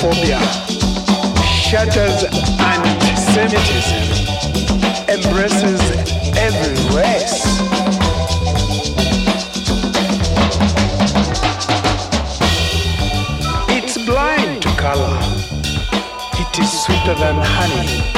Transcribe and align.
Phobia, 0.00 0.38
shatters 1.42 2.22
anti-Semitism, 2.60 4.04
embraces 5.08 5.80
every 6.36 6.76
race. 6.96 7.42
It's 13.68 13.98
blind 14.06 14.62
to 14.62 14.68
color. 14.76 15.18
It 16.34 16.58
is 16.60 16.70
sweeter 16.84 17.14
than 17.14 17.36
honey. 17.36 18.17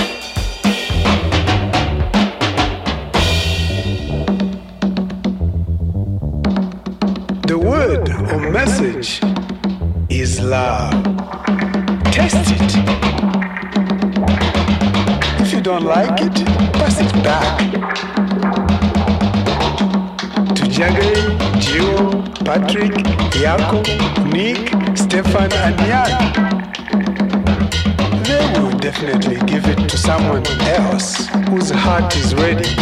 give 29.00 29.66
it 29.66 29.88
to 29.88 29.96
someone 29.96 30.46
else 30.60 31.26
whose 31.48 31.70
heart 31.70 32.14
is 32.16 32.34
ready 32.34 32.74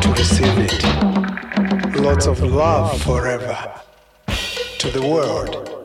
to 0.00 0.14
receive 0.16 0.56
it. 0.56 2.00
Lots 2.00 2.26
of 2.26 2.40
love 2.40 2.98
forever 3.02 3.82
to 4.78 4.90
the 4.90 5.02
world. 5.02 5.77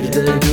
The. 0.00 0.49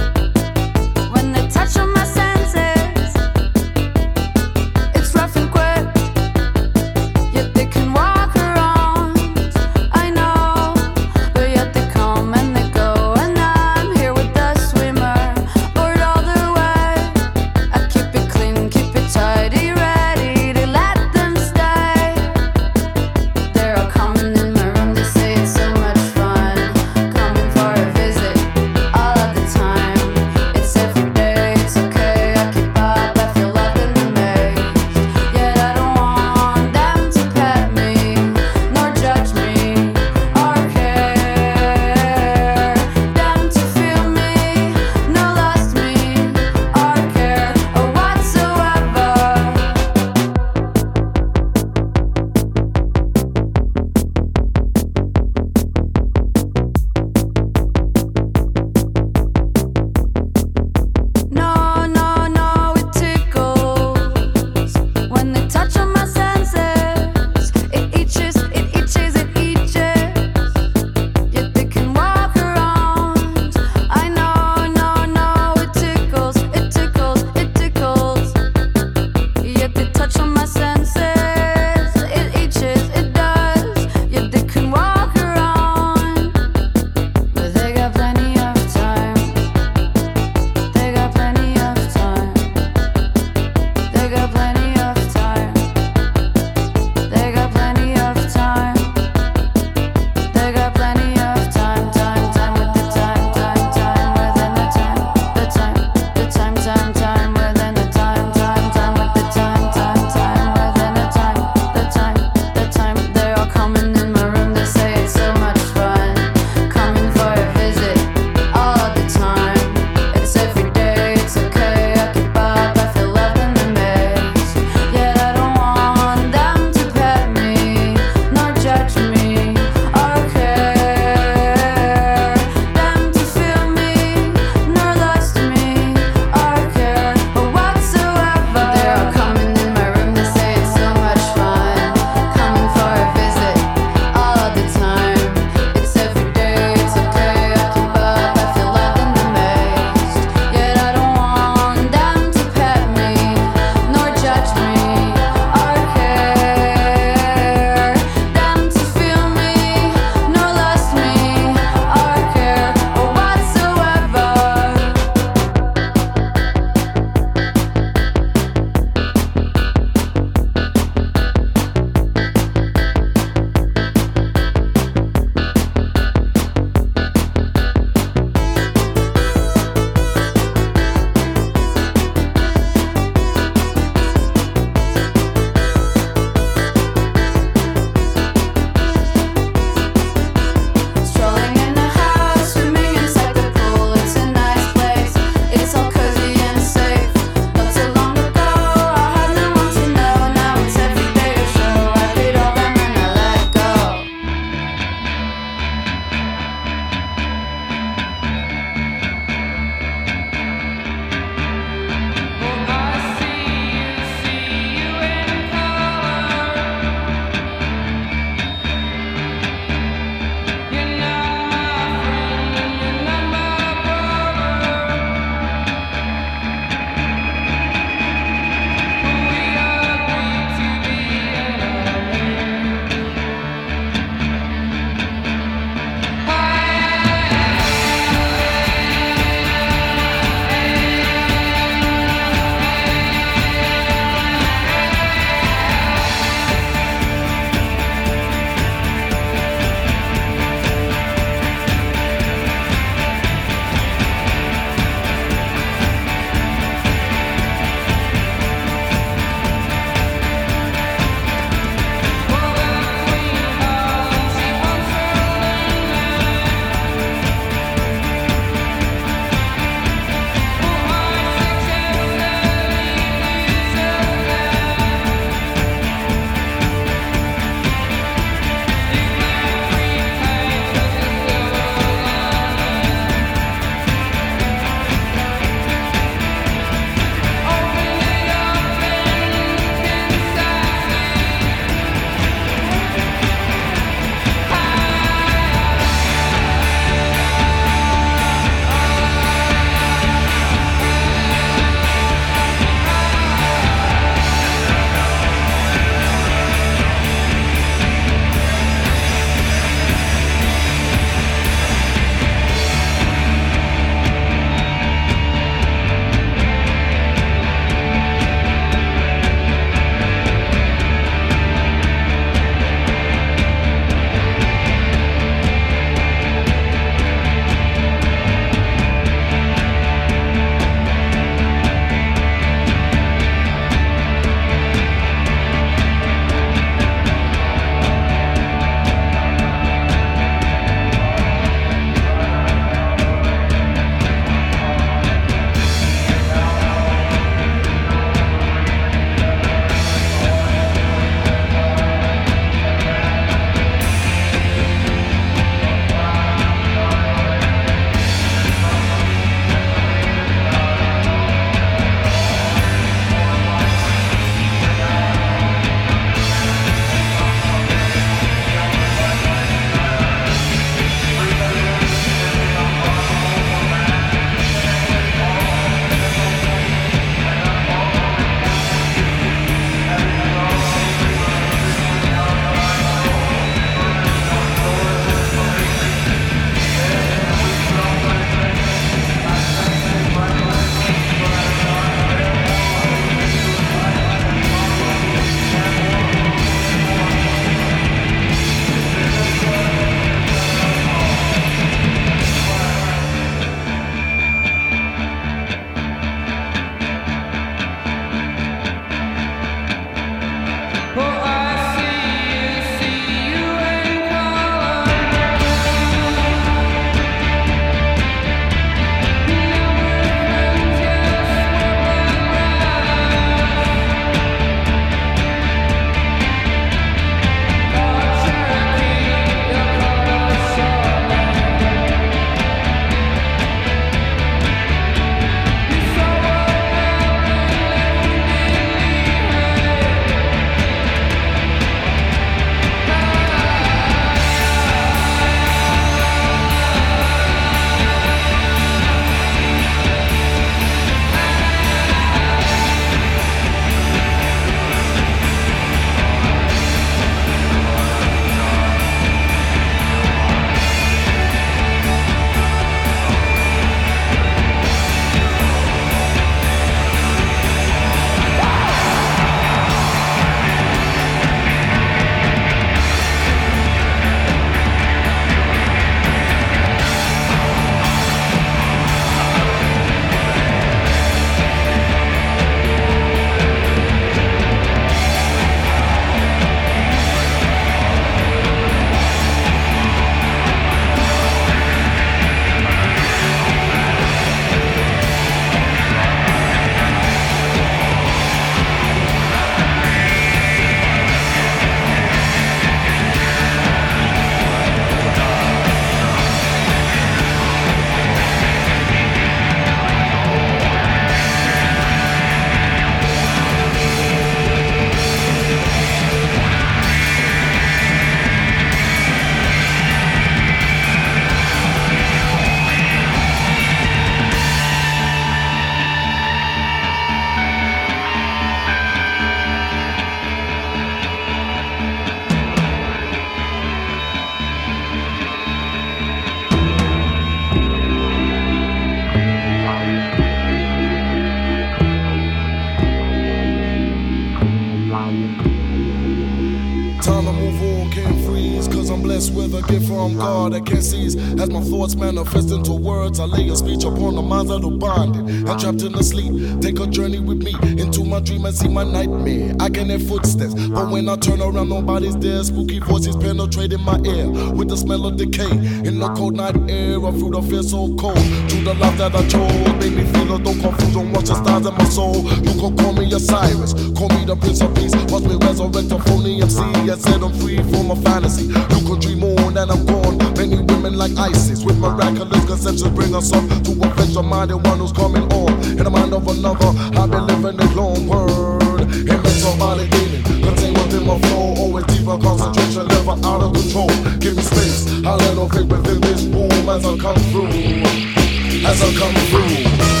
Thoughts 551.81 551.95
manifest 551.95 552.51
into 552.51 552.73
words, 552.73 553.19
I 553.19 553.25
lay 553.25 553.49
a 553.49 553.55
speech 553.55 553.85
upon 553.85 554.13
the 554.13 554.21
minds 554.21 554.51
that 554.51 554.63
are 554.63 554.69
bonded. 554.69 555.49
I'm 555.49 555.57
trapped 555.57 555.81
in 555.81 555.93
the 555.93 556.03
sleep. 556.03 556.61
Take 556.61 556.79
a 556.79 556.85
journey 556.85 557.17
with 557.17 557.41
me 557.41 557.55
into 557.81 558.03
my 558.05 558.19
dream 558.19 558.45
and 558.45 558.53
see 558.53 558.67
my 558.67 558.83
nightmare. 558.83 559.55
I 559.59 559.67
can 559.67 559.89
hear 559.89 559.97
footsteps, 559.97 560.53
but 560.53 560.91
when 560.91 561.09
I 561.09 561.15
turn 561.15 561.41
around, 561.41 561.69
nobody's 561.69 562.15
there. 562.17 562.43
Spooky 562.43 562.77
voices 562.77 563.15
penetrating 563.15 563.81
my 563.81 563.97
ear 564.05 564.29
with 564.53 564.69
the 564.69 564.77
smell 564.77 565.07
of 565.07 565.17
decay. 565.17 565.49
In 565.81 565.97
the 565.97 566.13
cold 566.15 566.35
night 566.35 566.55
air, 566.69 567.03
I 567.03 567.11
feel 567.17 567.35
of 567.35 567.49
fear 567.49 567.63
so 567.63 567.89
cold. 567.95 568.21
To 568.53 568.57
the 568.61 568.75
life 568.77 568.97
that 568.99 569.15
I 569.15 569.25
chose, 569.25 569.73
made 569.81 569.97
me 569.97 570.05
feel 570.13 570.35
a 570.35 570.37
no 570.37 570.53
confusion. 570.61 571.11
Watch 571.13 571.33
the 571.33 571.35
stars 571.41 571.65
in 571.65 571.73
my 571.73 571.85
soul. 571.85 572.21
You 572.45 572.61
could 572.61 572.77
call 572.77 572.93
me 572.93 573.11
Osiris, 573.11 573.73
call 573.97 574.09
me 574.13 574.21
the 574.25 574.37
Prince 574.39 574.61
of 574.61 574.69
Peace. 574.75 574.93
Watch 575.09 575.23
me 575.23 575.33
resurrect 575.41 575.89
a 575.89 575.97
phony 575.97 576.43
MC 576.43 576.61
and 576.61 577.01
set 577.01 577.21
them 577.21 577.33
free 577.41 577.57
from 577.73 577.89
a 577.89 577.95
fantasy. 577.95 578.53
You 578.53 578.79
could 578.85 579.01
dream 579.01 579.23
on 579.23 579.57
and 579.57 579.71
I'm 579.71 579.83
gone. 579.87 580.20
Many 580.41 580.57
women 580.73 580.97
like 580.97 581.15
ISIS 581.19 581.63
with 581.63 581.77
miraculous 581.77 582.43
conceptions 582.45 582.89
bring 582.95 583.13
us 583.13 583.31
up 583.31 583.47
to 583.63 583.71
a 583.73 583.93
flesh 583.93 584.15
minded 584.25 584.57
one 584.65 584.79
who's 584.79 584.91
coming 584.91 585.21
on. 585.31 585.53
In 585.77 585.83
the 585.83 585.89
mind 585.91 586.15
of 586.15 586.27
another, 586.27 586.65
I've 586.97 587.11
been 587.11 587.27
living 587.27 587.59
a 587.59 587.75
long 587.75 588.07
word. 588.07 588.81
Immense 588.81 589.43
body 589.59 589.87
demon, 589.89 590.23
contained 590.41 590.77
within 590.79 591.05
my 591.05 591.19
flow. 591.29 591.53
Always 591.61 591.85
deeper 591.85 592.17
concentration, 592.17 592.87
never 592.87 593.11
out 593.23 593.43
of 593.43 593.53
control. 593.53 593.89
Give 594.17 594.35
me 594.35 594.41
space, 594.41 595.05
I'll 595.05 595.47
fake 595.47 595.69
within 595.69 596.01
this 596.01 596.23
room 596.23 596.69
as 596.69 596.85
I 596.87 596.97
come 596.97 597.21
through. 597.29 598.65
As 598.65 598.81
I 598.81 598.91
come 598.97 599.13
through. 599.29 600.00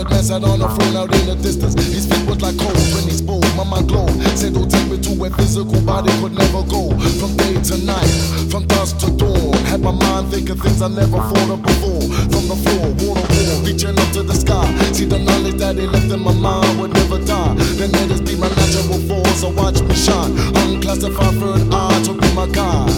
Sat 0.00 0.44
on 0.44 0.58
the 0.58 0.68
phone 0.68 0.96
out 0.96 1.12
in 1.12 1.26
the 1.26 1.36
distance. 1.36 1.74
His 1.92 2.06
feet 2.06 2.24
was 2.26 2.40
like 2.40 2.56
cold 2.56 2.76
when 2.94 3.04
he 3.04 3.12
spoke. 3.12 3.44
My 3.56 3.64
mind 3.64 3.88
glowed. 3.88 4.10
Said, 4.38 4.54
Don't 4.54 4.70
take 4.70 4.88
me 4.88 4.96
to 4.98 5.10
where 5.12 5.30
physical 5.30 5.80
body 5.82 6.10
could 6.20 6.32
never 6.32 6.62
go. 6.64 6.88
From 7.20 7.36
day 7.36 7.60
to 7.60 7.76
night, 7.84 8.12
from 8.50 8.66
dusk 8.66 8.98
to 9.04 9.10
dawn. 9.16 9.52
Had 9.68 9.80
my 9.80 9.92
mind 9.92 10.32
thinking 10.32 10.56
things 10.56 10.80
I 10.80 10.88
never 10.88 11.18
thought 11.18 11.50
of 11.50 11.60
before. 11.62 12.02
From 12.32 12.44
the 12.48 12.56
floor, 12.64 12.86
water 13.04 13.26
wall, 13.28 13.60
reaching 13.66 13.98
up 13.98 14.08
to 14.16 14.22
the 14.22 14.34
sky. 14.34 14.64
See 14.92 15.04
the 15.04 15.18
knowledge 15.18 15.58
that 15.60 15.76
he 15.76 15.86
left 15.86 16.10
in 16.10 16.20
my 16.20 16.32
mind 16.32 16.80
would 16.80 16.94
never 16.94 17.18
die. 17.18 17.54
Then 17.76 17.92
let 17.92 18.10
it 18.10 18.24
be 18.24 18.36
my 18.36 18.48
natural 18.48 19.00
force, 19.04 19.40
so 19.40 19.50
watch 19.50 19.82
me 19.82 19.94
shine. 19.94 20.32
Unclassified 20.64 21.34
third 21.36 21.68
eye 21.72 22.02
to 22.06 22.12
be 22.14 22.28
my 22.32 22.46
guide. 22.48 22.88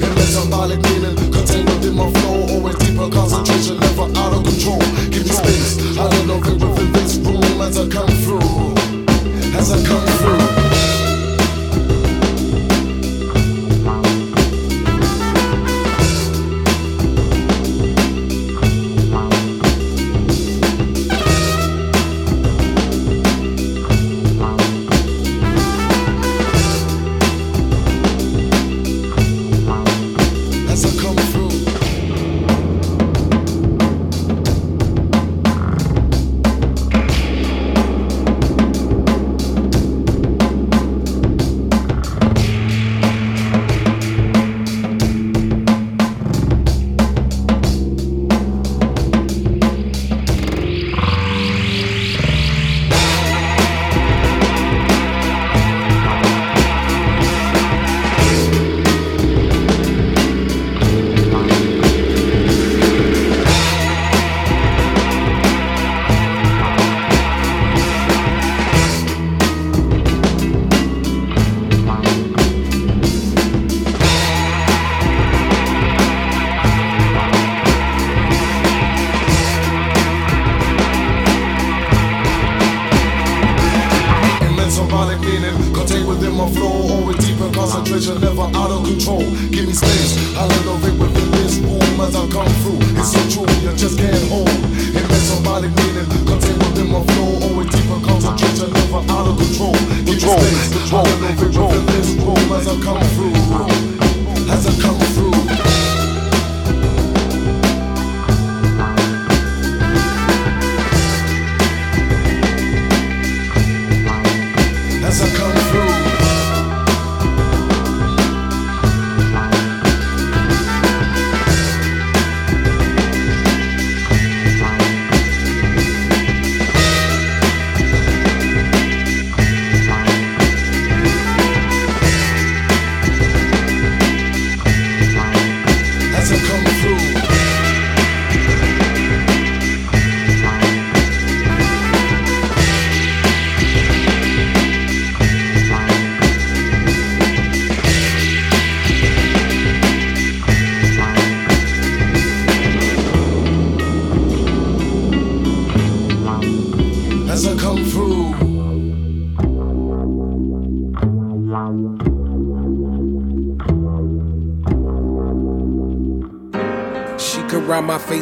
And 0.00 0.12
let 0.16 0.28
symbolic 0.28 0.80
meaning 0.88 1.23
contained 1.54 1.68
within 1.68 1.94
my 1.94 2.10
flow. 2.20 2.54
Always 2.54 2.76
deeper 2.76 3.08
concentration, 3.10 3.78
never 3.78 4.02
out 4.18 4.32
of 4.32 4.44
control. 4.44 4.78
Give 5.10 5.24
me 5.24 5.32
space, 5.32 5.98
I 5.98 6.08
don't 6.08 6.26
know 6.26 6.38
within 6.38 6.92
this 6.92 7.16
room 7.16 7.60
as 7.60 7.78
I 7.78 7.88
come 7.88 8.08
through. 8.24 8.74
As 9.58 9.72
I 9.72 9.86
come 9.86 10.06
through. 10.18 10.63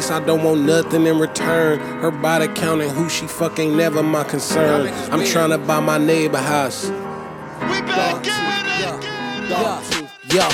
Face, 0.03 0.11
I 0.11 0.25
don't 0.25 0.43
want 0.43 0.61
nothing 0.61 1.05
in 1.05 1.17
return. 1.17 1.79
Her 2.01 2.11
body 2.11 2.47
counting 2.47 2.89
who 2.89 3.09
she 3.09 3.27
fuck 3.27 3.59
ain't 3.59 3.75
never 3.75 4.03
my 4.03 4.23
concern. 4.23 4.87
I'm 5.11 5.23
trying 5.25 5.51
to 5.51 5.57
buy 5.57 5.79
my 5.79 5.97
neighbor 5.97 6.37
house. 6.37 6.89
Yeah. 10.29 10.49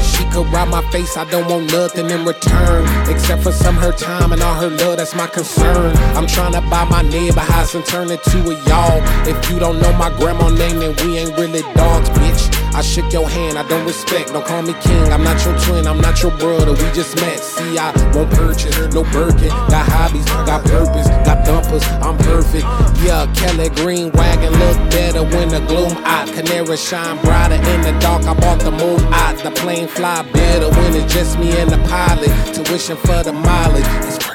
She 0.00 0.24
could 0.30 0.46
ride 0.52 0.68
my 0.68 0.82
face, 0.92 1.16
I 1.16 1.28
don't 1.30 1.48
want 1.50 1.72
nothing 1.72 2.10
in 2.10 2.24
return. 2.24 2.86
Except 3.08 3.42
for 3.42 3.52
some 3.52 3.74
her 3.76 3.92
time 3.92 4.32
and 4.32 4.42
all 4.42 4.54
her 4.54 4.68
love, 4.68 4.98
that's 4.98 5.14
my 5.14 5.26
concern. 5.26 5.96
I'm 6.16 6.26
trying 6.26 6.52
to 6.52 6.60
buy 6.60 6.84
my 6.84 7.02
neighbor 7.02 7.40
house 7.40 7.74
and 7.74 7.84
turn 7.84 8.10
it 8.10 8.22
to 8.24 8.38
a 8.50 8.54
y'all. 8.68 9.00
If 9.26 9.50
you 9.50 9.58
don't 9.58 9.80
know 9.80 9.92
my 9.94 10.10
grandma 10.18 10.50
name, 10.50 10.78
then 10.78 10.94
we 11.04 11.18
ain't 11.18 11.36
really 11.36 11.62
dogs, 11.74 12.08
bitch. 12.10 12.29
I 12.80 12.82
shook 12.82 13.12
your 13.12 13.28
hand, 13.28 13.58
I 13.58 13.68
don't 13.68 13.84
respect. 13.84 14.32
Don't 14.32 14.42
call 14.42 14.62
me 14.62 14.72
king, 14.80 15.12
I'm 15.12 15.22
not 15.22 15.44
your 15.44 15.54
twin, 15.58 15.86
I'm 15.86 16.00
not 16.00 16.22
your 16.22 16.30
brother. 16.38 16.72
We 16.72 16.90
just 16.96 17.14
met. 17.16 17.38
See, 17.38 17.76
I 17.76 17.92
won't 18.14 18.30
purchase 18.30 18.74
no 18.94 19.02
Birkin. 19.12 19.50
Got 19.68 19.84
hobbies, 19.84 20.24
got 20.24 20.64
purpose, 20.64 21.06
got 21.28 21.44
dumpers, 21.44 21.84
I'm 22.00 22.16
perfect. 22.16 22.64
Yeah, 23.04 23.30
Kelly 23.34 23.68
Green 23.68 24.10
wagon 24.12 24.52
look 24.52 24.78
better 24.90 25.22
when 25.24 25.50
the 25.50 25.60
gloom 25.68 25.92
out. 26.06 26.28
Canary 26.28 26.78
shine 26.78 27.20
brighter 27.20 27.56
in 27.56 27.82
the 27.82 27.92
dark. 28.00 28.24
I 28.24 28.32
bought 28.32 28.60
the 28.60 28.70
moon 28.70 29.00
out. 29.12 29.36
The 29.36 29.50
plane 29.50 29.86
fly 29.86 30.22
better 30.32 30.70
when 30.70 30.94
it's 30.94 31.12
just 31.12 31.38
me 31.38 31.52
and 31.60 31.68
the 31.68 31.76
pilot. 31.86 32.32
Tuition 32.54 32.96
for 32.96 33.22
the 33.22 33.34
mileage. 33.34 33.84
It's 34.08 34.29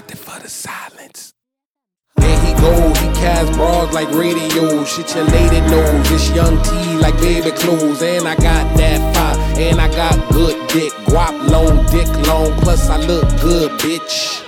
like 3.93 4.10
radio. 4.12 4.84
Shit 4.86 5.13
your 5.15 5.26
lady 5.26 5.62
knows. 5.62 6.12
It's 6.12 6.30
young 6.32 6.62
T 6.63 6.71
like 7.00 7.17
baby 7.19 7.52
clothes. 7.52 8.02
And 8.02 8.28
I 8.28 8.36
got 8.36 8.78
that 8.78 9.15
fire. 9.15 9.60
And 9.60 9.80
I 9.80 9.88
got 9.89 10.15
good 10.32 10.56
dick. 10.69 10.91
Guap 11.08 11.50
long, 11.50 11.86
dick 11.88 12.08
long. 12.28 12.52
Plus 12.62 12.89
I 12.89 12.98
look 12.98 13.28
good, 13.41 13.71
bitch. 13.80 14.43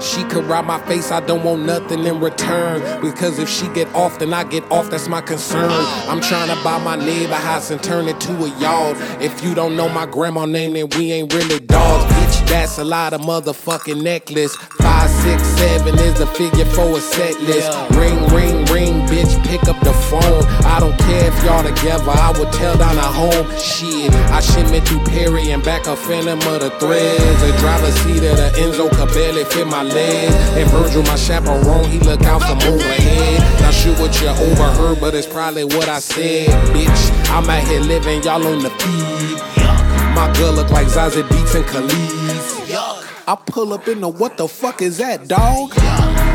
She 0.00 0.24
could 0.24 0.44
rob 0.44 0.64
my 0.64 0.80
face, 0.86 1.12
I 1.12 1.20
don't 1.20 1.44
want 1.44 1.66
nothing 1.66 2.04
in 2.06 2.20
return. 2.20 2.80
Because 3.02 3.38
if 3.38 3.48
she 3.48 3.68
get 3.68 3.86
off, 3.94 4.18
then 4.18 4.32
I 4.32 4.44
get 4.44 4.64
off, 4.70 4.90
that's 4.90 5.08
my 5.08 5.20
concern. 5.20 5.70
I'm 6.08 6.20
trying 6.20 6.48
to 6.48 6.64
buy 6.64 6.82
my 6.82 6.96
neighbor 6.96 7.34
house 7.34 7.70
and 7.70 7.82
turn 7.82 8.08
it 8.08 8.18
to 8.22 8.32
a 8.44 8.58
yard. 8.58 8.96
If 9.20 9.44
you 9.44 9.54
don't 9.54 9.76
know 9.76 9.88
my 9.88 10.06
grandma 10.06 10.46
name, 10.46 10.72
then 10.72 10.88
we 10.96 11.12
ain't 11.12 11.32
really 11.34 11.60
dogs, 11.60 12.12
bitch. 12.14 12.48
That's 12.48 12.78
a 12.78 12.84
lot 12.84 13.12
of 13.12 13.20
motherfucking 13.20 14.02
necklace. 14.02 14.56
Five, 15.00 15.10
six, 15.24 15.42
seven 15.56 15.98
is 16.00 16.18
the 16.18 16.26
figure 16.26 16.66
for 16.66 16.98
a 16.98 17.00
set 17.00 17.40
list. 17.40 17.72
Ring, 17.96 18.20
ring, 18.36 18.66
ring, 18.66 19.00
bitch, 19.08 19.32
pick 19.46 19.64
up 19.64 19.80
the 19.80 19.94
phone. 20.12 20.44
I 20.68 20.78
don't 20.78 20.96
care 20.98 21.24
if 21.24 21.42
y'all 21.42 21.64
together, 21.64 22.10
I 22.10 22.36
would 22.38 22.52
tell 22.52 22.76
down 22.76 22.98
a 22.98 23.08
home. 23.08 23.48
Shit, 23.56 24.12
I 24.28 24.40
shipment 24.40 24.86
through 24.86 25.02
Perry 25.04 25.52
and 25.52 25.64
back 25.64 25.86
a 25.86 25.96
phantom 25.96 26.38
of 26.52 26.60
the 26.60 26.68
threads. 26.76 27.40
The 27.40 27.56
driver's 27.60 27.94
seat 28.02 28.28
of 28.28 28.36
the 28.36 28.52
Enzo 28.60 28.90
could 28.90 29.08
barely 29.14 29.44
fit 29.44 29.66
my 29.66 29.82
leg. 29.82 30.28
And 30.60 30.68
Virgil, 30.70 31.02
my 31.04 31.16
chaperone, 31.16 31.88
he 31.88 31.98
look 32.00 32.20
out 32.24 32.42
from 32.42 32.58
overhead. 32.70 33.40
Not 33.62 33.72
sure 33.72 33.96
what 33.96 34.12
you 34.20 34.28
overheard, 34.28 35.00
but 35.00 35.14
it's 35.14 35.26
probably 35.26 35.64
what 35.64 35.88
I 35.88 36.00
said. 36.00 36.50
Bitch, 36.76 37.30
I'm 37.30 37.48
out 37.48 37.66
here 37.66 37.80
living, 37.80 38.22
y'all 38.22 38.46
on 38.46 38.62
the 38.62 38.68
feed. 38.68 39.40
My 40.12 40.30
girl 40.36 40.52
look 40.52 40.68
like 40.68 40.88
Zazie 40.88 41.22
Beetz 41.22 41.54
and 41.54 41.64
Khalees. 41.64 42.39
I 43.30 43.36
pull 43.36 43.72
up 43.72 43.86
in 43.86 44.00
the 44.00 44.08
what 44.08 44.36
the 44.36 44.48
fuck 44.48 44.82
is 44.82 44.98
that, 44.98 45.28
dog? 45.28 45.70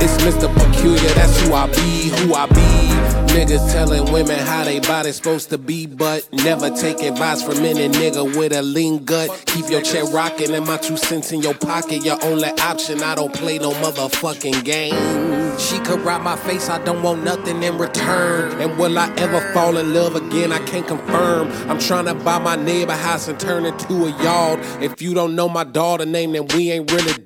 It's 0.02 0.16
Mr. 0.24 0.48
Peculiar, 0.56 1.14
that's 1.16 1.42
who 1.42 1.54
I 1.54 1.68
be, 1.68 2.08
who 2.08 2.34
I 2.34 2.46
be. 2.46 2.95
Niggas 3.36 3.70
telling 3.74 4.10
women 4.14 4.40
how 4.40 4.64
they 4.64 4.80
body 4.80 5.12
supposed 5.12 5.50
to 5.50 5.58
be, 5.58 5.86
but 5.86 6.26
never 6.32 6.70
take 6.70 7.02
advice 7.02 7.44
from 7.44 7.58
any 7.66 7.90
nigga 7.90 8.24
with 8.38 8.54
a 8.54 8.62
lean 8.62 9.04
gut. 9.04 9.30
Keep 9.48 9.70
your 9.70 9.82
chair 9.82 10.06
rocking 10.06 10.54
and 10.54 10.66
my 10.66 10.78
two 10.78 10.96
cents 10.96 11.34
in 11.34 11.42
your 11.42 11.54
pocket. 11.54 12.06
Your 12.06 12.18
only 12.24 12.48
option, 12.62 13.04
I 13.04 13.14
don't 13.14 13.34
play 13.34 13.58
no 13.58 13.72
motherfucking 13.72 14.64
game. 14.64 15.60
She 15.60 15.80
could 15.80 16.00
rob 16.00 16.22
my 16.22 16.38
face, 16.38 16.70
I 16.70 16.82
don't 16.86 17.04
want 17.04 17.26
nothing 17.26 17.62
in 17.62 17.78
return. 17.78 18.62
And 18.62 18.78
will 18.78 18.98
I 18.98 19.14
ever 19.18 19.42
fall 19.52 19.76
in 19.76 19.94
love 19.94 20.16
again? 20.16 20.54
I 20.54 20.60
can't 20.60 20.88
confirm. 20.88 21.52
I'm 21.70 21.80
trying 21.80 22.06
to 22.06 22.16
buy 22.16 22.40
my 22.40 22.56
neighbor 22.56 22.96
house 22.96 23.28
and 23.28 23.38
turn 23.38 23.66
it 23.66 23.78
to 23.80 24.06
a 24.06 24.24
yard. 24.24 24.62
If 24.82 25.02
you 25.02 25.14
don't 25.14 25.36
know 25.36 25.50
my 25.50 25.66
daughter 25.66 26.06
name, 26.06 26.32
then 26.32 26.48
we 26.56 26.72
ain't 26.72 26.90
really 26.90 27.22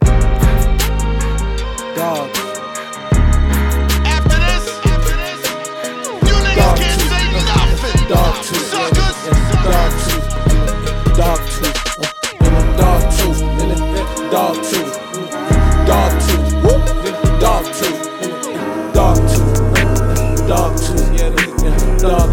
dogs. 1.96 2.49
Nothing. 8.52 8.72
Dog 8.74 9.90
tooth. 10.06 10.28
Suckers. 10.30 10.38
Dog 11.18 11.42
tooth. 11.52 11.78
Tooth. 12.00 12.42
Uh, 12.42 12.78
Dog 12.78 13.02
tooth. 13.18 13.42
Dog 14.32 14.56
tooth. 14.64 14.94
Dog 15.88 16.12
tooth. 16.22 16.54
Whoop. 16.64 16.84
Dog 17.40 17.66
tooth. 17.78 18.94
Dog 18.94 19.18
tooth. 19.30 20.48
Dog 20.48 20.78
tooth. 20.78 21.14
Yeah, 21.14 21.30
yeah. 21.64 21.98
Dog 21.98 22.30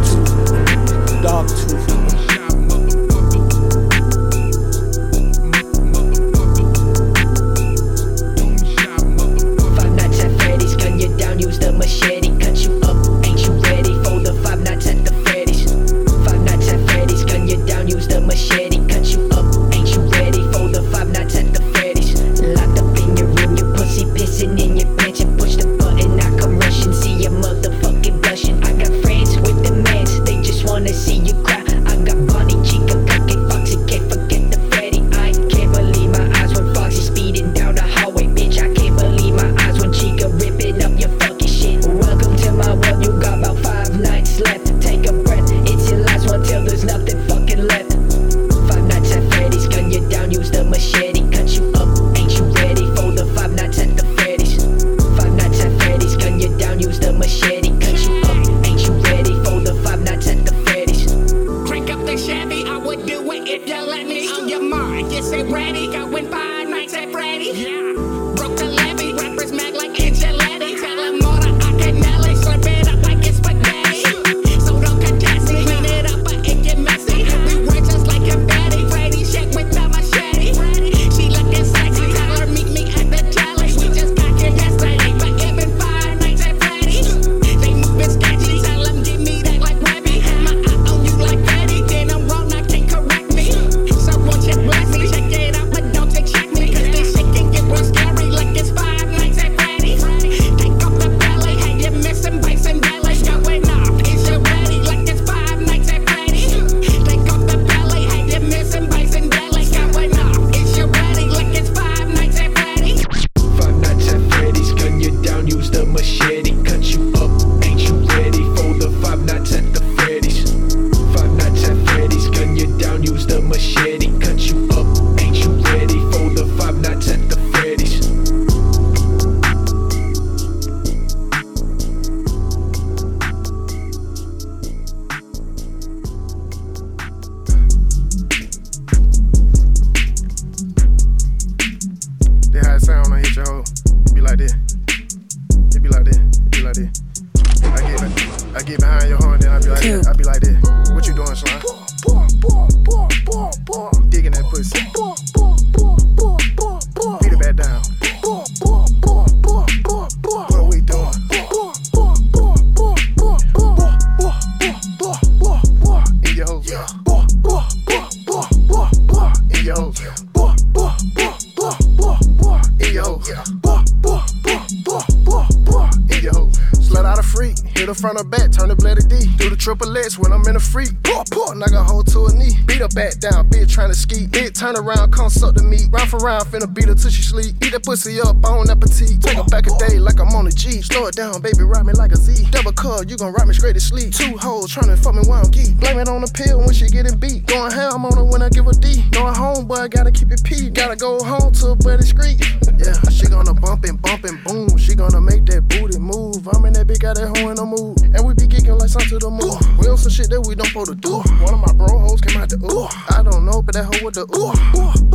meat. 186.27 186.33
Round 186.33 186.47
for 186.47 186.59
round, 186.59 186.71
finna 186.71 186.75
beat 186.75 186.89
her 186.89 186.95
till 186.95 187.11
she 187.11 187.23
sleep. 187.23 187.55
Eat 187.63 187.73
that 187.73 187.85
pussy 187.85 188.21
up, 188.21 188.37
bone 188.41 188.71
appetite. 188.71 189.21
Take 189.21 189.37
her 189.37 189.45
back 189.45 189.67
a 189.67 189.75
day 189.79 189.99
like 189.99 190.21
I'm 190.21 190.35
on 190.35 190.47
a 190.47 190.51
G. 190.51 190.83
Slow 190.83 191.07
it 191.07 191.17
down, 191.17 191.41
baby, 191.41 191.63
ride 191.63 191.87
me 191.87 191.93
like 191.93 192.13
a 192.13 192.17
Z. 192.17 192.49
Double 192.51 192.73
cut, 192.73 193.09
you 193.09 193.17
gon' 193.17 193.33
ride 193.33 193.47
me 193.49 193.55
straight 193.55 193.75
to 193.75 193.81
sleep. 193.81 194.13
Two 194.13 194.37
hoes 194.37 194.75
tryna 194.75 194.99
fuck 194.99 195.15
me 195.15 195.23
while 195.27 195.45
I'm 195.45 195.51
geek. 195.51 195.79
Blame 195.79 195.99
it 195.99 196.09
on 196.09 196.21
the 196.23 196.31
pill 196.33 196.59
when 196.59 196.73
she 196.73 196.89
getting 196.89 197.19
beat. 197.19 197.47
Going 197.47 197.71
ham 197.71 198.05
on 198.05 198.17
her 198.17 198.25
when 198.25 198.43
I 198.43 198.49
give 198.49 198.67
her 198.67 198.73
D. 198.73 199.03
Going 199.11 199.35
home, 199.35 199.67
boy, 199.67 199.87
I 199.87 199.89
gotta 199.89 200.11
keep 200.11 200.31
it 200.33 200.43
P. 200.45 200.71
Gotta 200.71 200.97
go 200.97 201.23
home 201.23 201.53
to 201.63 201.67
a 201.73 201.77
buddy 201.77 202.05
street. 202.05 202.41
Yeah, 202.79 202.99
she 203.11 203.27
gonna 203.27 203.55
bump 203.55 203.85
and 203.85 204.01
bump 204.01 204.25
and 204.25 204.43
boom. 204.45 204.77
She 204.79 204.95
gonna 204.95 205.21
make 205.21 205.47
that 205.47 205.69
booty 205.69 205.99
move. 205.99 206.49
I'm 206.53 206.65
in 206.67 206.73
that 206.75 206.87
big 206.87 207.01
got 207.01 207.17
that 207.17 207.29
hoe 207.29 207.49
in 207.49 207.57
the 207.57 207.65
mood. 207.65 208.03
And 208.15 208.21
we 208.27 208.35
be 208.35 208.47
geeking 208.47 208.79
like 208.79 208.91
something 208.91 209.17
to 209.17 209.19
the 209.19 209.31
moon. 209.31 209.57
We 209.79 209.89
on 209.89 209.97
some 209.97 210.13
shit 210.13 210.29
that 210.31 210.41
we 210.43 210.55
don't 210.55 210.67
supposed 210.67 210.91
to 210.91 210.97
do. 210.97 211.23
One 211.45 211.55
of 211.55 211.61
my 211.61 211.73
bro 211.73 211.99
hoes 211.99 212.21
came 212.21 212.37
out 212.37 212.49
the 212.49 212.59
ooh. 212.67 212.89
I 213.17 213.23
don't 213.23 213.45
know, 213.47 213.63
but 213.63 213.75
that 213.75 213.85
hoe 213.85 214.05
with 214.05 214.15
the 214.15 214.27
ooh, 214.37 214.53
ooh, 214.77 215.06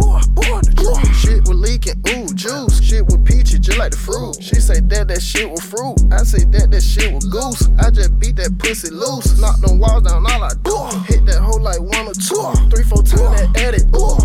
goose. 7.25 7.69
I 7.79 7.89
just 7.89 8.17
beat 8.19 8.35
that 8.37 8.57
pussy 8.57 8.89
loose. 8.89 9.39
Knock 9.39 9.59
them 9.61 9.79
walls 9.79 10.03
down, 10.03 10.25
all 10.25 10.43
I 10.43 10.53
do. 10.63 10.77
Hit 11.07 11.25
that 11.25 11.39
hoe 11.41 11.57
like 11.57 11.79
one 11.79 12.07
or 12.07 12.13
two. 12.13 12.51
Three, 12.69 12.83
four 12.83 13.03
times 13.03 13.41
that 13.41 13.49
edit. 13.59 13.85
Ooh. 13.95 14.17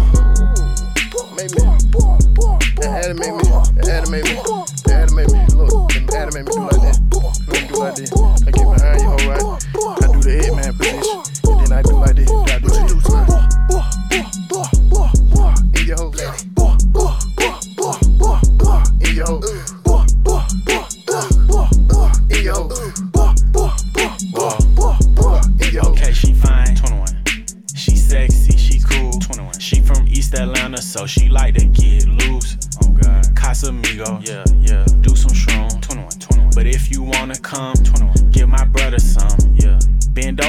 Make 1.37 1.53
me. 1.55 1.63
That 2.81 3.05
animate 3.05 3.35
me. 3.35 3.45
That 3.77 3.89
animate 3.89 4.25
me. 4.25 4.35
That 4.85 5.09
animate 5.09 5.31
me. 5.33 5.41
Look, 5.57 5.93
that 5.93 6.15
animate 6.15 6.47
me 6.47 6.53
do 6.53 6.63
like 6.63 6.81
that. 6.81 6.97
Let 7.49 7.63
me 7.63 7.69
do 7.69 7.77
like 7.77 7.95
this. 7.95 8.13
I 8.13 8.51
get 8.51 8.67
behind 8.67 9.01
you, 9.01 9.09
hoe 9.09 9.29
right. 9.29 9.45
I 10.03 10.13
do 10.13 10.21
the 10.21 10.33
headman 10.45 10.73
position. 10.77 11.19
And 11.51 11.67
then 11.67 11.73
I 11.73 11.83
do 11.83 11.95
like 11.97 12.17
this. 12.17 12.31
I 12.31 12.59
do 12.59 12.69
this. 12.69 13.46
She 31.07 31.29
like 31.29 31.55
to 31.55 31.65
get 31.67 32.07
loose. 32.09 32.57
Oh 32.83 32.89
God. 32.89 33.25
Casamigo. 33.35 34.27
Yeah, 34.27 34.45
yeah. 34.59 34.85
Do 35.03 35.15
some 35.15 35.31
shroom. 35.31 35.81
21, 35.81 36.11
21. 36.11 36.51
But 36.53 36.67
if 36.67 36.91
you 36.91 37.03
wanna 37.05 37.37
come, 37.37 37.75
21. 37.77 38.31
Give 38.33 38.49
my 38.49 38.65
brother 38.65 38.99
some. 38.99 39.46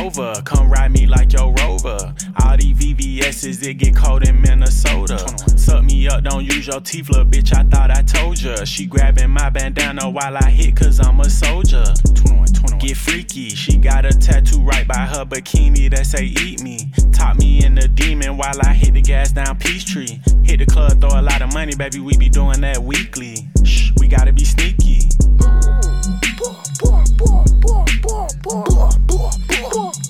Over, 0.07 0.41
come 0.45 0.69
ride 0.69 0.93
me 0.93 1.05
like 1.05 1.33
your 1.33 1.51
rover. 1.51 2.15
All 2.41 2.55
these 2.55 2.77
VVS's, 2.77 3.61
it 3.67 3.73
get 3.73 3.93
cold 3.93 4.25
in 4.25 4.41
Minnesota. 4.41 5.17
Suck 5.57 5.83
me 5.83 6.07
up, 6.07 6.23
don't 6.23 6.45
use 6.45 6.65
your 6.65 6.79
teeth, 6.79 7.09
little 7.09 7.25
bitch. 7.25 7.53
I 7.53 7.63
thought 7.63 7.91
I 7.91 8.03
told 8.03 8.41
ya. 8.41 8.63
She 8.63 8.85
grabbing 8.85 9.29
my 9.29 9.49
bandana 9.49 10.09
while 10.09 10.37
I 10.37 10.49
hit, 10.49 10.77
cause 10.77 11.01
I'm 11.01 11.19
a 11.19 11.29
soldier. 11.29 11.83
21, 12.15 12.47
21. 12.47 12.79
Get 12.79 12.95
freaky, 12.95 13.49
she 13.49 13.75
got 13.75 14.05
a 14.05 14.17
tattoo 14.17 14.61
right 14.61 14.87
by 14.87 15.05
her 15.05 15.25
bikini 15.25 15.91
that 15.93 16.05
say 16.05 16.23
eat 16.23 16.63
me. 16.63 16.89
Top 17.11 17.37
me 17.37 17.65
in 17.65 17.75
the 17.75 17.89
demon 17.89 18.37
while 18.37 18.61
I 18.63 18.73
hit 18.73 18.93
the 18.93 19.01
gas 19.01 19.33
down 19.33 19.57
Peachtree. 19.57 20.21
Hit 20.41 20.59
the 20.59 20.65
club, 20.65 21.01
throw 21.01 21.19
a 21.19 21.21
lot 21.21 21.41
of 21.41 21.53
money, 21.53 21.75
baby, 21.75 21.99
we 21.99 22.15
be 22.15 22.29
doing 22.29 22.61
that 22.61 22.77
weekly. 22.77 23.49
Shh, 23.65 23.91
we 23.99 24.07
gotta 24.07 24.31
be 24.31 24.45
sneaky. 24.45 25.01
What 28.27 30.06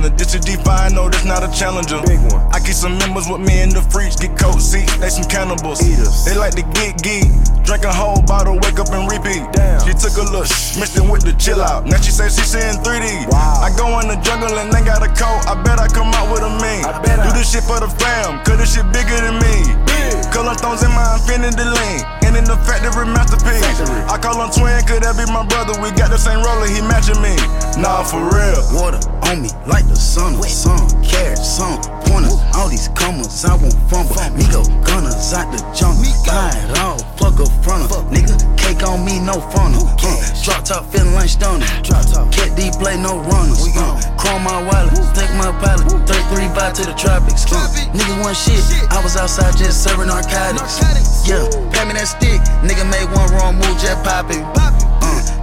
16, 0.00 0.02
passing 0.02 0.02
the 0.02 0.10
ditch 0.16 0.34
of 0.34 0.42
D5. 0.42 0.94
No, 0.94 1.08
that's 1.08 1.24
not 1.24 1.42
a 1.44 1.50
challenger. 1.52 2.00
Big 2.06 2.20
one. 2.32 2.42
I 2.52 2.58
keep 2.60 2.74
some 2.74 2.96
members 2.98 3.28
with 3.28 3.40
me 3.40 3.60
in 3.60 3.70
the 3.70 3.82
freaks. 3.82 4.16
Get 4.16 4.38
coat 4.38 4.60
seats, 4.60 4.96
they 4.98 5.08
some 5.10 5.28
cannibals. 5.28 5.82
Eaters. 5.84 6.24
They 6.24 6.36
like 6.36 6.54
to 6.56 6.62
get 6.74 7.02
geek. 7.02 7.28
Drink 7.64 7.84
a 7.84 7.92
whole 7.92 8.22
bottle, 8.22 8.56
wake 8.64 8.78
up 8.80 8.90
and 8.92 9.06
repeat. 9.10 9.44
Damn. 9.52 9.80
She 9.86 9.92
took 9.94 10.16
a 10.18 10.24
look, 10.32 10.48
mixed 10.80 10.96
it 10.96 11.04
with 11.06 11.22
the 11.22 11.34
chill 11.38 11.60
out. 11.60 11.86
Now 11.86 12.00
she 12.00 12.10
say 12.10 12.28
she 12.28 12.42
seeing 12.42 12.80
3D. 12.82 13.30
Wow. 13.30 13.60
I 13.62 13.70
go 13.76 14.00
in 14.00 14.08
the 14.08 14.18
jungle 14.24 14.50
and 14.58 14.72
they 14.72 14.82
got 14.82 15.02
a 15.04 15.10
coat. 15.12 15.44
I 15.46 15.54
bet 15.62 15.78
I 15.78 15.86
come 15.88 16.10
out 16.14 16.32
with 16.32 16.42
a 16.42 16.50
mean. 16.60 16.84
I 16.84 16.98
bet 17.00 17.22
Do 17.22 17.30
I- 17.30 17.36
this 17.38 17.52
shit 17.52 17.62
for 17.64 17.78
the 17.80 17.88
fam, 18.00 18.42
cause 18.44 18.58
this 18.58 18.74
shit 18.74 18.86
bigger 18.92 19.16
than 19.20 19.38
me. 19.38 19.54
Big. 19.86 20.16
Color 20.32 20.54
stones 20.58 20.82
in 20.82 20.90
my 20.90 21.14
infinity 21.20 21.62
lane. 21.64 22.02
And 22.30 22.38
in 22.38 22.44
the 22.44 22.54
factory 22.62 23.10
masterpiece. 23.10 23.58
Factory. 23.58 24.06
I 24.06 24.14
call 24.14 24.38
him 24.38 24.54
twin, 24.54 24.78
could 24.86 25.02
that 25.02 25.18
be 25.18 25.26
my 25.34 25.42
brother? 25.50 25.74
We 25.82 25.90
got 25.98 26.14
the 26.14 26.16
same 26.16 26.38
roller, 26.46 26.70
he 26.70 26.78
matching 26.78 27.18
me. 27.18 27.34
Nah, 27.74 28.06
for 28.06 28.22
real. 28.22 28.62
Water 28.70 29.02
on 29.26 29.42
me 29.42 29.50
like 29.66 29.82
the 29.90 29.98
sun, 29.98 30.38
sun, 30.46 30.78
carrots, 31.02 31.42
sun, 31.42 31.82
All 32.10 32.68
these 32.68 32.88
commas, 32.88 33.44
I 33.44 33.54
won't 33.54 33.72
fumble. 33.88 34.18
Me 34.34 34.42
go 34.50 34.66
gunners 34.82 35.32
out 35.32 35.46
the 35.54 35.62
jungle. 35.70 36.02
Buy 36.26 36.50
it 36.50 36.78
all, 36.82 36.98
fuck 37.14 37.38
a 37.38 37.46
fronter. 37.62 38.02
Nigga, 38.10 38.34
cake 38.58 38.82
on 38.82 39.04
me, 39.04 39.20
no 39.20 39.38
funnel. 39.54 39.86
Uh, 40.02 40.18
drop 40.42 40.64
top, 40.64 40.84
feeling 40.90 41.14
like 41.14 41.30
stunner. 41.30 41.64
Cat 42.34 42.50
D 42.58 42.70
play, 42.76 42.98
no 42.98 43.22
runners. 43.30 43.64
Uh, 43.72 43.96
chrome 44.18 44.42
my 44.42 44.58
wallet, 44.66 44.92
take 45.14 45.30
my 45.38 45.54
pallet. 45.62 45.86
33 46.04 46.50
vibe 46.50 46.74
to 46.74 46.84
the 46.84 46.94
tropics. 46.98 47.46
Uh, 47.46 47.64
nigga, 47.94 48.20
one 48.20 48.34
shit. 48.34 48.60
I 48.90 49.00
was 49.02 49.16
outside 49.16 49.56
just 49.56 49.84
serving 49.84 50.08
narcotics. 50.08 50.82
Yeah, 51.24 51.46
pay 51.70 51.86
me 51.86 51.94
that 51.94 52.10
stick. 52.10 52.42
Nigga 52.66 52.84
made 52.90 53.06
one 53.14 53.30
wrong 53.30 53.54
move, 53.54 53.78
just 53.78 54.02
popping. 54.02 54.42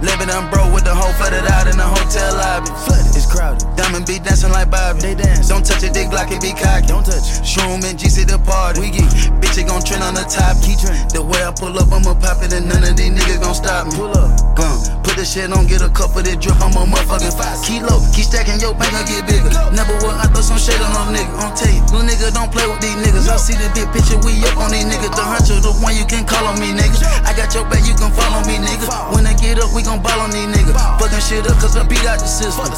Living 0.00 0.30
on 0.30 0.46
bro 0.50 0.70
with 0.72 0.84
the 0.84 0.94
whole 0.94 1.12
flooded 1.18 1.42
out 1.50 1.66
in 1.66 1.76
the 1.76 1.82
hotel 1.82 2.30
lobby. 2.38 2.70
It's 3.18 3.26
crowded. 3.26 3.66
Diamond 3.74 4.06
be 4.06 4.18
dancing 4.18 4.52
like 4.54 4.70
Bobby. 4.70 5.00
They 5.00 5.14
dance. 5.14 5.48
Don't 5.48 5.66
touch 5.66 5.82
it, 5.82 5.92
dick 5.92 6.12
like 6.14 6.30
it 6.30 6.40
be 6.40 6.54
cocky. 6.54 6.86
Don't 6.86 7.02
touch. 7.02 7.42
Shroom 7.42 7.82
and 7.82 7.98
GC 7.98 8.30
the 8.30 8.38
party. 8.38 8.80
We 8.80 8.90
get 8.94 9.10
bitch, 9.42 9.58
it 9.58 9.66
gon' 9.66 9.82
trend 9.82 10.06
on 10.06 10.14
the 10.14 10.22
top. 10.30 10.54
Keep 10.62 10.86
trend. 10.86 11.10
The 11.10 11.22
way 11.22 11.42
I 11.42 11.50
pull 11.50 11.74
up, 11.74 11.90
I'ma 11.90 12.14
pop 12.14 12.42
it, 12.46 12.54
and 12.54 12.68
none 12.68 12.84
of 12.86 12.94
these 12.94 13.10
niggas 13.10 13.42
gon' 13.42 13.54
stop 13.54 13.90
me. 13.90 13.98
Pull 13.98 14.14
up. 14.14 14.38
Uh, 14.54 14.97
put 15.08 15.16
the 15.16 15.24
shit 15.24 15.48
on, 15.48 15.64
get 15.64 15.80
a 15.80 15.88
cup 15.88 16.12
of 16.12 16.22
that 16.28 16.36
drip. 16.36 16.60
I'm 16.60 16.76
a 16.76 16.84
motherfucking 16.84 17.32
five 17.32 17.56
kilo. 17.64 17.96
Keep 18.12 18.28
stacking 18.28 18.60
your 18.60 18.76
bank, 18.76 18.92
I 18.92 19.08
get 19.08 19.24
bigger. 19.24 19.48
Never 19.72 19.96
will 20.04 20.12
I 20.12 20.28
throw 20.28 20.44
some 20.44 20.60
shade 20.60 20.76
on 20.84 20.92
them 20.92 21.16
niggas. 21.16 21.40
I'm 21.40 21.56
tell 21.56 21.72
you, 21.72 21.80
little 21.88 22.04
nigga 22.04 22.28
don't 22.36 22.52
play 22.52 22.68
with 22.68 22.84
these 22.84 22.98
niggas. 23.00 23.24
I 23.24 23.40
see 23.40 23.56
the 23.56 23.72
big 23.72 23.88
picture, 23.96 24.20
we 24.20 24.36
up 24.44 24.60
on 24.60 24.68
these 24.68 24.84
niggas. 24.84 25.16
The 25.16 25.24
hunter, 25.24 25.56
the 25.64 25.72
one 25.80 25.96
you 25.96 26.04
can 26.04 26.28
call 26.28 26.44
on 26.44 26.60
me, 26.60 26.76
nigga. 26.76 27.00
I 27.24 27.32
got 27.32 27.56
your 27.56 27.64
back, 27.72 27.88
you 27.88 27.96
can 27.96 28.12
follow 28.12 28.44
me, 28.44 28.60
nigga. 28.60 28.84
When 29.16 29.24
I 29.24 29.32
get 29.32 29.56
up, 29.56 29.72
we 29.72 29.80
gon' 29.80 30.04
ball 30.04 30.20
on 30.20 30.28
these 30.28 30.44
niggas. 30.44 30.76
Fucking 31.00 31.24
shit 31.24 31.48
up, 31.48 31.56
cause 31.56 31.72
I 31.72 31.88
beat 31.88 32.04
out 32.04 32.20
the 32.20 32.28
system. 32.28 32.68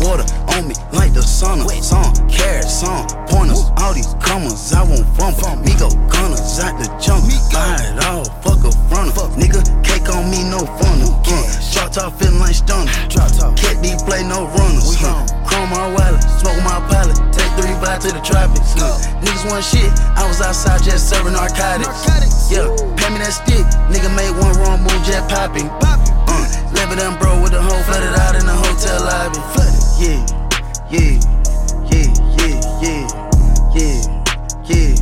Water 0.00 0.24
on 0.56 0.68
me 0.68 0.74
like 0.96 1.12
the 1.12 1.20
sun. 1.20 1.60
Song, 1.84 2.12
carrots, 2.28 2.80
song, 2.80 3.04
pointers. 3.28 3.68
All 3.84 3.92
these 3.92 4.16
commas, 4.24 4.72
I 4.72 4.80
won't. 4.80 5.04
Me 5.66 5.74
go 5.78 5.90
gunners 6.08 6.60
out 6.60 6.78
the 6.78 6.86
jungle. 7.02 7.26
Buy 7.50 7.74
it 7.82 8.04
all, 8.06 8.24
fuck 8.42 8.62
a 8.62 8.70
fronter. 8.88 9.26
Nigga, 9.34 9.60
cake 9.82 10.08
on 10.14 10.30
me, 10.30 10.44
no 10.48 10.62
funnel. 10.78 11.10
Uh, 11.26 11.65
drop 11.72 11.92
top, 11.92 12.12
feeling 12.18 12.38
like 12.38 12.54
stunner. 12.54 12.90
Cat 13.10 13.82
D 13.82 13.94
play, 14.06 14.22
no 14.22 14.46
runners. 14.54 14.96
Uh, 15.00 15.26
chrome 15.46 15.70
my 15.70 15.86
wallet, 15.94 16.22
smoke 16.40 16.58
my 16.62 16.78
pilot. 16.90 17.16
Take 17.32 17.50
three 17.56 17.74
vibe 17.82 18.00
to 18.04 18.10
the 18.12 18.22
tropics. 18.22 18.74
Uh, 18.76 18.98
niggas 19.22 19.44
want 19.48 19.64
shit, 19.64 19.90
I 20.16 20.26
was 20.26 20.40
outside 20.40 20.82
just 20.82 21.08
serving 21.08 21.32
narcotics. 21.32 22.50
Yeah, 22.50 22.68
pay 22.96 23.10
me 23.10 23.18
that 23.22 23.34
stick. 23.34 23.64
Nigga 23.90 24.10
made 24.14 24.32
one 24.38 24.54
wrong 24.58 24.82
move, 24.82 25.02
jet 25.06 25.28
popping. 25.28 25.68
Poppin'. 25.82 26.14
Uh, 26.28 26.46
living 26.74 26.98
them 26.98 27.18
bro 27.18 27.40
with 27.42 27.52
the 27.52 27.62
whole 27.62 27.82
flooded 27.84 28.14
out 28.20 28.34
in 28.36 28.46
the 28.46 28.54
hotel 28.54 29.00
lobby. 29.02 29.40
Flooded. 29.54 29.82
Yeah, 29.96 30.20
yeah, 30.90 31.16
yeah, 31.90 32.08
yeah, 32.40 32.60
yeah, 32.82 33.02
yeah. 33.74 34.16
yeah, 34.64 34.95